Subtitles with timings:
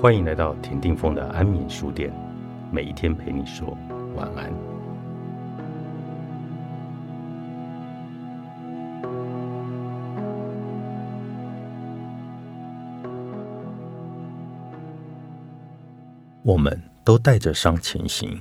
[0.00, 2.10] 欢迎来到田定峰的安眠书店，
[2.72, 3.76] 每一天陪你说
[4.16, 4.50] 晚安。
[16.42, 18.40] 我们都带着伤前行，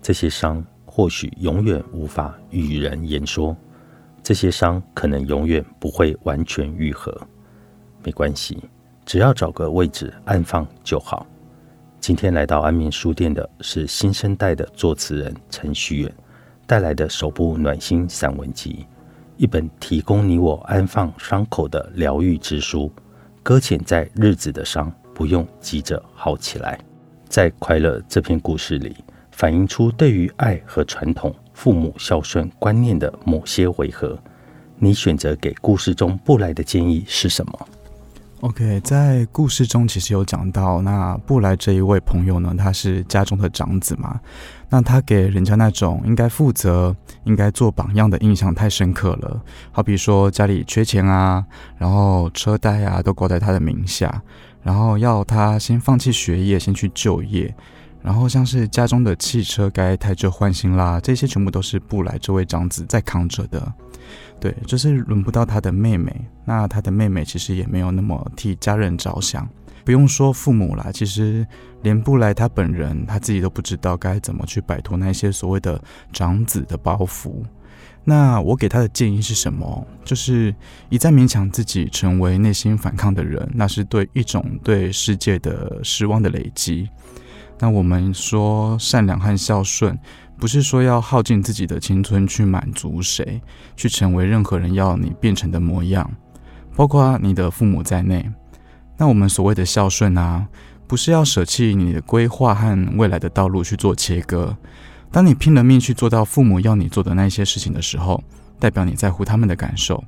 [0.00, 3.54] 这些伤或许永远无法与人言说，
[4.22, 7.14] 这些伤可能永远不会完全愈合。
[8.02, 8.58] 没关系，
[9.06, 11.26] 只要找个位置安放就好。
[12.00, 16.14] 今天来到安眠书店的是新生代的作词人陈旭远
[16.66, 18.86] 带来的首部暖心散文集，
[19.36, 22.92] 一本提供你我安放伤口的疗愈之书。
[23.42, 26.78] 搁浅在日子的伤，不用急着好起来。
[27.28, 28.96] 在快乐这篇故事里，
[29.32, 34.18] 反映出对于爱和传统、父母孝顺观念的某些违和。
[34.76, 37.68] 你选择给故事中布莱的建议是什么
[38.44, 44.20] ？OK，在故事中其实有讲到，那布莱这一位朋友呢，他是家中的长子嘛，
[44.68, 49.40] 那他给人家那种应该负责、应该做榜样的印象太深刻了。
[49.72, 51.42] 好比说家里缺钱啊，
[51.78, 54.22] 然后车贷啊都挂在他的名下。
[54.62, 57.54] 然后要他先放弃学业，先去就业。
[58.02, 63.72] 然后像是家中的汽车该汰旧换新啦，这些全部都是布莱这位长子在扛着的。
[64.44, 66.14] 对，就是轮不到他的妹妹。
[66.44, 69.48] 那他的妹妹其实也没有那么替家人着想。
[69.86, 71.46] 不用说父母啦，其实
[71.80, 75.82] 连布莱他本人他自己都不知道该怎么去摆脱那些所谓的
[76.12, 77.42] 长子的包袱。
[78.04, 79.86] 那我给他的建议是什么？
[80.04, 80.54] 就是
[80.90, 86.86] 一再勉强自己成为内心反抗的人，那是对一种对世界的失望的累积。
[87.58, 89.98] 那我们说善良和孝顺，
[90.38, 93.40] 不是说要耗尽自己的青春去满足谁，
[93.76, 96.10] 去成为任何人要你变成的模样，
[96.76, 98.28] 包括你的父母在内。
[98.96, 100.46] 那我们所谓的孝顺啊，
[100.86, 104.56] 不是要舍弃你的规划和未来的道路去做切割。
[105.10, 108.22] 当你拼了命去做到父母要你做的那些事情的时候，
[108.58, 110.02] 代表你在乎他们的感受。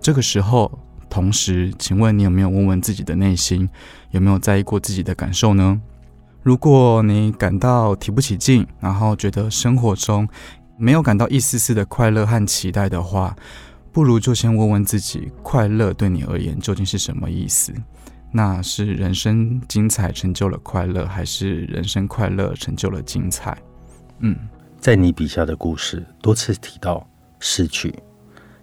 [0.00, 3.68] 这个时候，同时，请问你有没有问问自己的内心，
[4.10, 5.80] 有没有在意过自己的感受呢？
[6.44, 10.28] 如果你感到提不起劲，然后觉得生活中
[10.76, 13.34] 没有感到一丝丝的快乐和期待的话，
[13.90, 17.72] 不如就先问问自己，快乐对你而言究竟是什么意思？
[18.30, 23.56] 那是人生精彩成就了快乐，还是人生快乐成就了精彩？
[24.18, 24.36] 嗯，
[24.78, 27.08] 在你笔下的故事多次提到
[27.40, 27.94] 失去，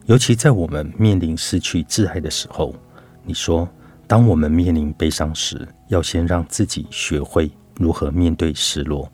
[0.06, 2.76] 尤其在我们面临失去挚爱的时候，
[3.24, 3.68] 你说，
[4.06, 7.50] 当我们面临悲伤时，要先让自己学会
[7.82, 9.12] 如何面对失落。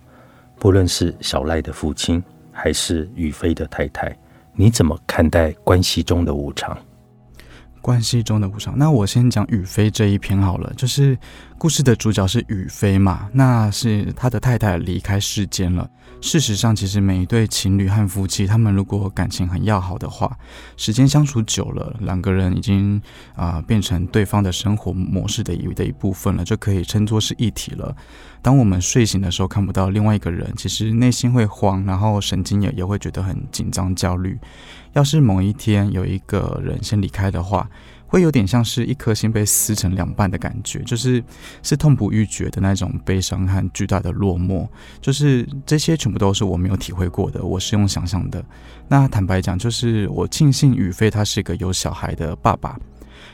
[0.59, 4.16] 不论是小赖的父亲，还是宇飞的太太，
[4.53, 6.78] 你怎么看待关系中的无常？
[7.79, 11.17] 关系中的无常，那我先讲宇飞这一篇好了，就是
[11.57, 15.89] 故事的主角是宇飞嘛，那是他的太太离开世间了。
[16.19, 20.38] 事实上，其实每一对情侣和夫妻，他们如果感情很要好的话，
[20.75, 22.99] 时间相处久了，两个人已经
[23.35, 27.95] 啊变成对方的生活模式的一的一部分了，就可以称作是一体了。
[28.42, 34.38] 当我们睡醒的时候看不到另外一个人，其实内心会慌，然后神经也也会觉得很紧张焦虑。
[34.94, 37.70] 要是某一天有一个人先离开的话，
[38.08, 41.24] 会有点像是一颗心被撕成两半的感觉，就是
[41.62, 44.68] 是痛不欲绝的那种悲伤和巨大的落寞。
[45.02, 48.44] 就是这些全部都是我没有体会过的，我是用想象的。
[48.88, 52.80] 那坦白讲，就是我庆幸宇飞他是一个有小孩的爸爸。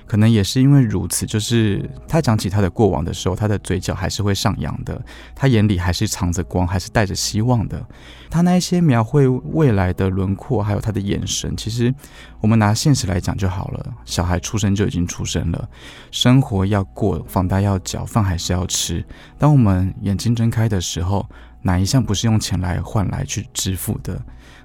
[0.06, 5.02] 可能也是因为如此，就是他讲起他的过往的时候，他的嘴角还是会上扬的，
[5.36, 7.86] 他眼里还是藏着光，还是带着希望的。
[8.30, 11.94] 他那一些描绘未来的轮廓，还有他的眼神，其实
[12.42, 13.94] 我们拿现实来讲就好了。
[14.06, 15.70] 小孩出生就已经出生了，
[16.12, 19.04] 生活要过，房贷要缴，饭还是要吃。
[19.38, 21.28] 当我们眼睛睁开的时候，
[21.62, 24.20] 哪一项不是用钱来换来去支付的？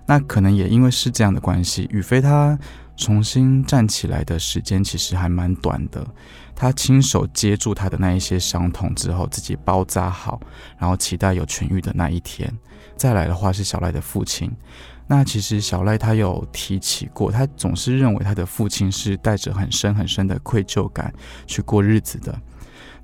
[0.06, 2.58] 那可能也因为是这样的关系，宇飞他。
[2.98, 6.04] 重新站起来的时间其实还蛮短的。
[6.54, 10.40] 他亲手接住他的那一些伤痛之后，自己包扎好，
[10.76, 12.52] 然后期待有痊愈的那一天。
[12.96, 14.50] 再来的话是小赖的父亲。
[15.06, 21.14] 那其实小赖他有提起过，他总是认为他的父亲是带着很深很深的愧疚感
[21.46, 22.36] 去过日子的。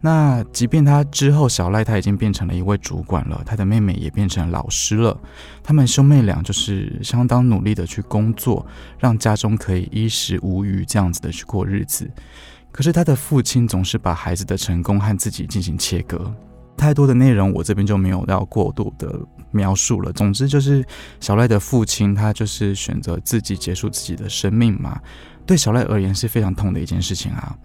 [0.05, 5.19] 那即便他之后小赖他已经变成了一位主管了，他的妹妹也变成老师了，
[5.63, 8.67] 他们兄妹俩就是相当努力的去工作，
[8.99, 12.07] 让家中可以衣食无虞这样子的去过日子。
[12.71, 16.31] 可是他的父亲总是把孩子的成功和自己进行切割，
[16.77, 19.19] 太多的内容我这边就没有要过度的
[19.53, 20.13] 描述了。
[20.13, 20.85] 总之就是
[21.19, 25.01] 小赖的父亲他就是选择自己结束自己的生命嘛，
[25.47, 27.57] 对小赖而言是非常痛的一件事情啊。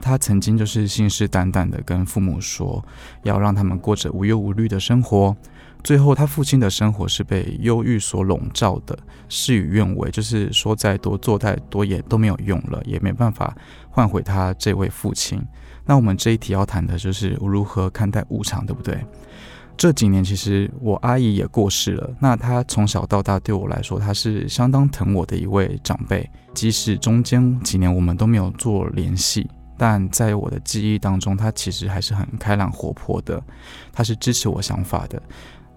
[0.00, 2.84] 他曾经就是信誓旦旦的跟父母说，
[3.22, 5.36] 要让他们过着无忧无虑的生活。
[5.84, 8.98] 最后，他父亲的生活是被忧郁所笼罩的，
[9.28, 13.56] 事与愿违，就是说再多做再多也都没有用了，也没办法
[13.88, 15.40] 换回他这位父亲。
[15.86, 18.98] 那我们这一题要谈的就是如何看待无常，对不对？
[19.76, 29.48] 这几年其实我阿姨也过世了，那她从小到大对我来说，她是相当疼我的一位长辈，即使中间几年我们都没有做联系。
[29.78, 33.40] 但在我的记忆当中，他其实还是很开朗活泼的，
[33.92, 35.22] 他是支持我想法的。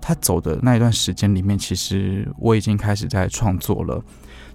[0.02, 4.04] 他走的那一段时间里面，其实我已经开始在创作了，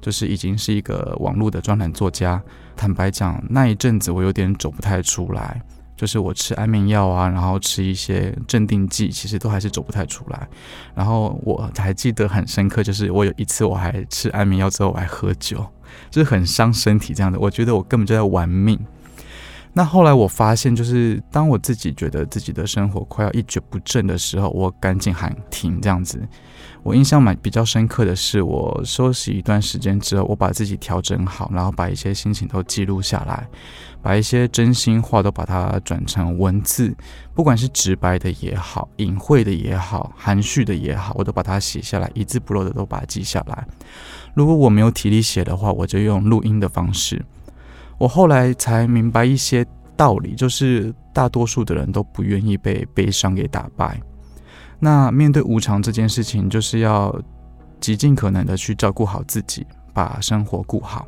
[0.00, 2.42] 就是已经是一个网络的专栏作家。
[2.74, 5.62] 坦白讲，那一阵子我有点走不太出来，
[5.96, 10.48] 就是我吃安眠药啊，然后吃一些镇定剂，其实都还是走不太出来。
[10.96, 15.64] 然后我还记得很深刻，就是我有一次我还吃安眠药之后我还喝酒，
[16.10, 17.38] 就是很伤身体这样的。
[17.38, 18.76] 我觉得我根本就在玩命。
[19.76, 26.18] 那后来我发现，就是当我自己觉得自己的生活快要一蹶不振的时候，我赶紧喊停，这样子。
[26.82, 33.46] 我印象蛮比较深刻的是，我休息一段时间之后，我把自己调整好，然后把一些心情都记录下来，
[34.00, 36.96] 把一些真心话都把它转成文字，
[37.34, 43.68] 不管是直白的也好，隐晦的也好，含蓄的也好，我都把它写下来，一字不漏的都把它记下来。
[44.32, 47.22] 如果我没有体力写的话，我就用录音的方式。
[47.98, 49.64] 我后来才明白一些
[49.96, 54.00] 道理，就是大多数的人都不愿意被悲伤给打败。
[54.78, 57.14] 那面对无常这件事情，就是要
[57.80, 61.06] 极尽可能的去照顾好自己，把生活顾好，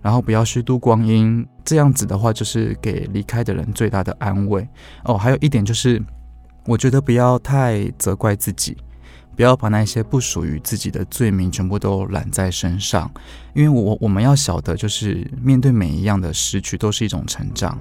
[0.00, 1.44] 然后不要虚度光阴。
[1.64, 4.66] 这样子的话，就是给离开的人最大的安慰。
[5.04, 6.00] 哦，还有一点就是，
[6.66, 8.76] 我觉得不要太责怪自己。
[9.36, 13.10] 不要把那些不属于自己的罪名全部都揽在身上，
[13.54, 17.78] 因为我我们要晓得，就是面对每一样的失去都是一种成长。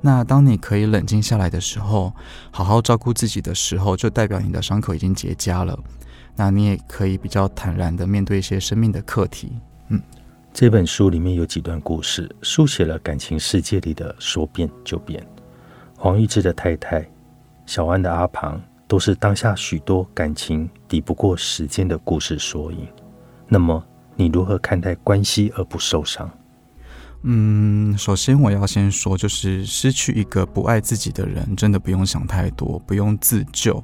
[0.00, 2.12] 那当你可以冷静下来的时候，
[2.50, 5.78] 好好照顾自己的时候，就代表你的伤口已经结痂了。
[6.36, 9.52] 那你也可以比较坦然的面对一些生命的课题。
[9.88, 10.00] 嗯，
[10.52, 15.26] 这本书里面有几段故事，书写了感情世界里的说变就变。
[15.96, 17.04] 黄玉志的太太，
[17.66, 18.60] 小安的阿庞。
[18.88, 22.88] 都是当下许多感情抵不过时间的故事缩影。
[23.46, 23.84] 那么，
[24.16, 26.28] 你如何看待关系而不受伤？
[27.22, 33.82] 嗯，首先我要先说，就是失去一个不爱自己的人，真的不用想太多，不用自救，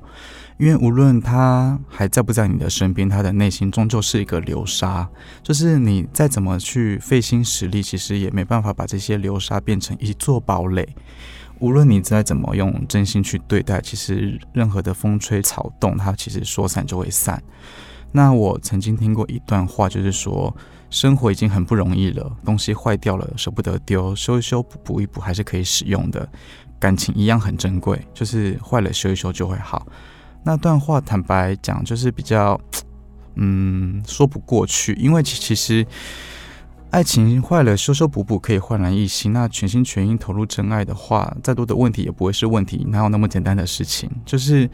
[0.57, 5.09] 因为无论他还在不在你的身边，他的内心终究是一个流沙。
[5.43, 10.89] 就是你再怎么去费心实力，其实也没办法把这些流沙变成一座堡垒。
[11.61, 17.43] 无论你再怎么用真心去对待，其实任何的风吹草动，它其实说散就会散。
[18.13, 20.55] 那我曾经听过一段话，就是说，
[20.91, 26.29] 生活已经很不容易了，东西坏掉了舍不得丢，修一修补补一补还是可以使用的。
[26.79, 29.87] 感情一样很珍贵，就是坏了修一修就会好。
[30.43, 32.61] 那段话坦白讲，就是比较，
[33.37, 35.87] 嗯，说不过去，因为其实。
[36.95, 39.33] 爱情坏了，修修补补可以焕然一新。
[39.33, 42.87] 那全心全意投入真爱的话，再多的问题也不会是问题。
[42.89, 44.09] 哪有那么简单的事情？
[44.25, 44.71] 就是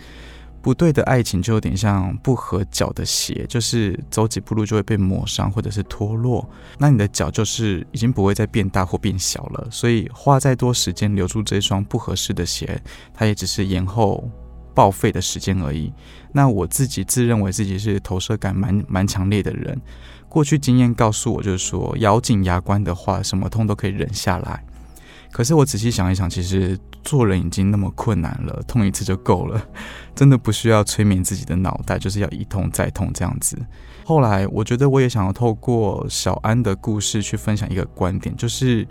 [0.60, 6.46] 不对的爱情，就有点像不合脚的鞋，就是走几步路就会被磨伤或者是脱落。
[6.76, 9.66] 那你的脚就是已经不会再变大或变小了。
[9.70, 12.78] 所以花再多时间留住这双不合适的鞋，
[13.14, 14.30] 它也只是延后
[14.74, 15.92] 报废的时间而已。
[16.32, 19.80] 那我自己自认为自己是投射感蛮蛮强烈的人。
[20.28, 24.64] 过去经验告诉我，就是说咬紧牙关的话，什么痛都可以忍下来。
[25.32, 29.60] 可是我仔细想一想，其实做人已经那么困难了，痛一次就够了，
[30.14, 33.56] 真的不需要催眠自己的脑袋，就是要一痛再痛这样子。
[34.04, 38.86] 后来我觉得我也想要透过小安的故事去分享一个观点，就是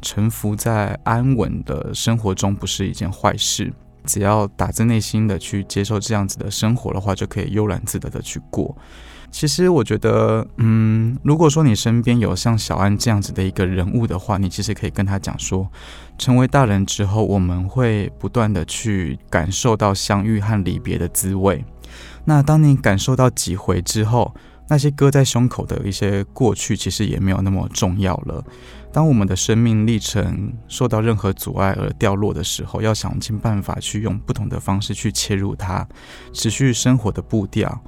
[0.00, 3.72] 臣服在安稳的生活中不是一件坏事，
[4.04, 8.76] 只要打自内心的去接受这样子的生活的话，就可以悠然自得的去过。
[9.30, 15.70] 其实我觉得，嗯，如果说你身边有像小安这样子的一个人物的话，你其实可以跟他讲说，
[16.18, 21.64] 成为大人之后，我们会不断的去感受到相遇和离别的滋味。
[22.24, 24.34] 那当你感受到几回之后，
[24.70, 28.44] 那些搁在胸口的一些过去，其实也没有那么重要了。
[28.92, 35.84] 当我们的生命历程受到任何阻碍而掉落的时候，要想尽办法去用不同的方式去切入它，
[36.32, 37.82] 持续生活的步调。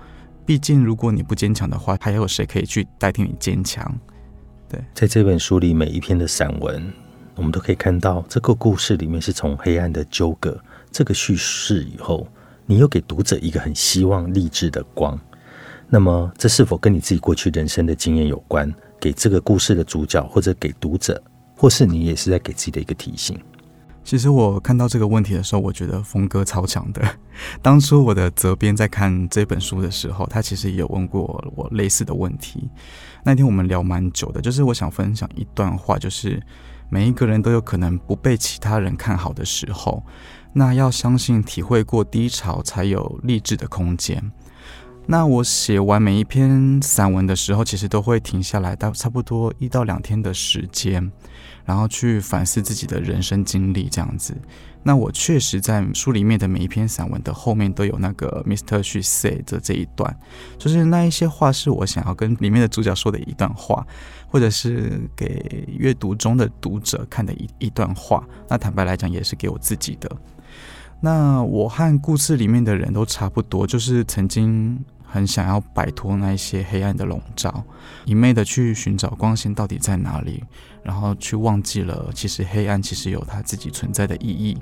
[0.45, 3.97] 毕竟，如果你不坚强的话，还有谁可以去代替你坚强？
[4.69, 6.93] 对，在这本书里，每一篇的散文，
[7.37, 10.61] 我们都可以看到这个故事里面是从黑暗的纠葛
[10.91, 12.27] 这个叙事以后，
[12.67, 15.17] 你又给读者一个很希望励志的光。
[15.95, 18.73] 那么，这是否跟你自己过去人生的经验有关？
[18.99, 21.23] 给这个故事的主角，或者给读者，
[21.55, 23.39] 或是你也是在给自己的一个提醒？
[24.03, 27.03] 其实我看到这个问题的时候，我觉得峰哥超强的。
[27.61, 32.71] 当初我的责编在看这本书的时候，他其实也有问过我类似的问题。
[33.23, 36.43] 那天我们聊蛮久的，就是我想分享一段话，就是
[36.89, 40.03] 每一个人都有可能不被其他人看好的时候，
[40.55, 44.33] 那要相信体会过低潮，才有励志的空间。
[45.04, 51.11] 那我写完每一篇散文的时候，其实都会停下来，到差不多一到两天的时间，
[51.64, 54.35] 然后去反思自己的人生经历这样子。
[54.85, 60.16] 那我确实在书里面的每一篇散文的后面都有那个 Mister 去 Say 的这一段，
[60.56, 63.87] 就是那一些话是我想要跟里面的主角说的一段话，
[64.28, 68.26] 或者是给阅读中的读者看的一一段话。
[68.49, 70.11] 那坦白来讲，也是给我自己的。
[71.04, 74.78] 那我和故事里面的人都差不多，就是曾经
[75.12, 77.62] 很想要摆脱那一些黑暗的笼罩，
[78.07, 80.42] 一昧的去寻找光线到底在哪里，
[80.83, 84.59] 然后去忘记了其实黑暗其实有它自己存在的意义。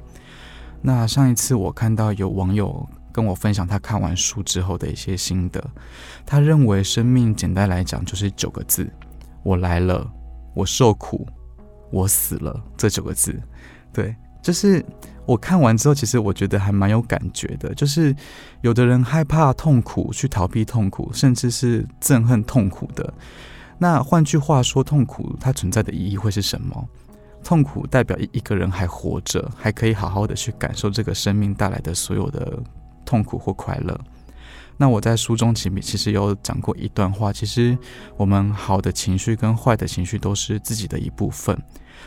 [0.83, 5.65] 那上一次我看到有网友跟我分享他看完书之后的一些心得，
[6.27, 8.91] 他认为生命简单来讲就是九个字：
[9.45, 10.11] 我来了，
[10.53, 11.25] 我受苦，
[11.93, 12.61] 我死了。
[12.77, 13.41] 这九个字，
[13.93, 14.85] 对，就是。
[15.27, 17.73] 我看完之后，其实我觉得还蛮有感觉的。
[17.77, 18.13] 就是
[18.63, 23.15] 有的人害怕痛苦，去逃避痛苦，甚至是憎恨痛苦的。
[23.79, 26.85] 那换句话说，痛苦它存在的意义会是什么？
[27.45, 32.61] 痛苦代表一个人还活着，还可以好好的去感受这个生命带来的所有的
[33.05, 34.01] 痛苦或快乐。
[34.81, 37.77] 那我在书中其其实有讲过一段话，其实
[38.17, 41.55] 我们好的情绪跟坏的情绪都是自己的一部分。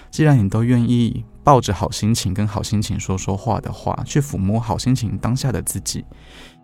[0.09, 6.03] 既然你都愿意抱着好心情跟好心情说说话的话，去抚摸好心情当下的自己，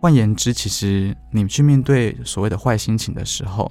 [0.00, 3.70] 换言之，其实你去面对所谓的坏心情的时候，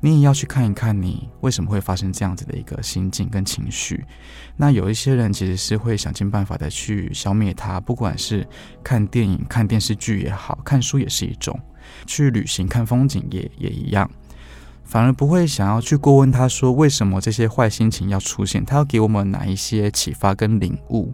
[0.00, 4.02] 你也要去看一看你为什么会发生这样子的一个心境跟情绪。
[4.56, 8.48] 那有一些人其实是会想尽办法的去消灭它，不管是
[8.82, 11.58] 看电影、看电视剧也好看书也是一种，
[12.06, 14.10] 去旅行看风景也也一样。
[14.84, 21.12] 反而不会想要去过问他说为什么这些坏心情要出现，他要给我们哪一些启发跟领悟。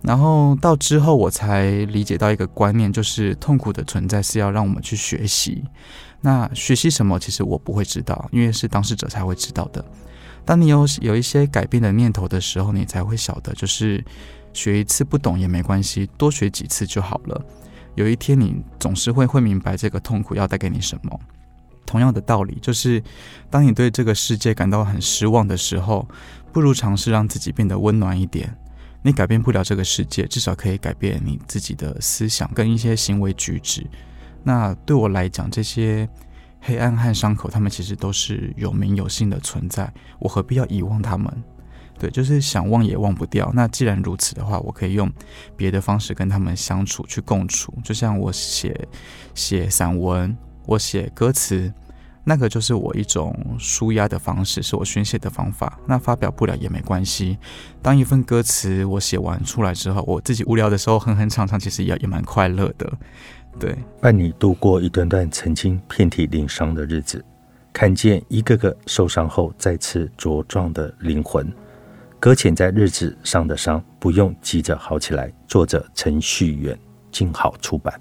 [0.00, 5.64] 然后到之后我才理解到一个观念，就是痛苦的存在是要让我们去学习。
[6.20, 9.84] 那学习什么，其实我不会知道，因为是当事者才会知道的。
[10.44, 14.02] 当你有有一些改变的念头的时候，你才会晓得，就是
[14.54, 17.44] 学一次不懂也没关系，多学几次就好了。
[17.94, 21.18] 有一天你总是会会明白这个痛苦要带给你什么。
[21.84, 23.02] 同样的道理，就是
[23.48, 26.06] 当你对这个世界感到很失望的时候，
[26.52, 28.54] 不如尝试让自己变得温暖一点。
[29.00, 33.86] 你改变不了这个世界，至少可以改变你自己的思想跟一些行为举止。
[34.42, 36.06] 那对我来讲，这些
[36.60, 39.90] 黑暗和伤口，他们其实都是有名有姓的存在。
[40.18, 41.32] 我何必要遗忘他们？
[41.98, 43.50] 对，就是想忘也忘不掉。
[43.54, 45.10] 那既然如此的话，我可以用
[45.56, 47.72] 别的方式跟他们相处，去共处。
[47.82, 48.88] 就像我写
[49.34, 50.36] 写散文。
[50.66, 51.72] 我写歌词，
[52.24, 55.80] 那个就是我一种舒压的方式，是我宣泄的方法。
[55.86, 57.38] 那发表不了也没关系。
[57.80, 62.92] 当一份歌词我写完出来之后，我自己无聊的时候哼哼唱唱，其实也也蛮快乐的。
[63.58, 67.24] 对，伴你度过一段段曾经遍体鳞伤的日子，
[67.72, 71.50] 看见一个个受伤后再次茁壮的灵魂，
[72.20, 75.32] 搁浅在日子上的伤，不用急着好起来。
[75.46, 76.76] 作者陈旭远，
[77.12, 77.94] 静好出版。